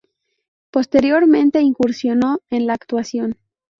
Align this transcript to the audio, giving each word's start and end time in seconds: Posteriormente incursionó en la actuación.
Posteriormente 0.71 1.61
incursionó 1.61 2.39
en 2.49 2.65
la 2.65 2.73
actuación. 2.73 3.37